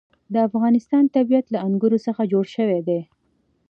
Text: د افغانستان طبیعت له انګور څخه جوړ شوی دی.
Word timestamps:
د 0.33 0.35
افغانستان 0.47 1.03
طبیعت 1.15 1.45
له 1.53 1.59
انګور 1.67 1.93
څخه 2.05 2.21
جوړ 2.31 2.45
شوی 2.55 2.79
دی. 2.87 2.99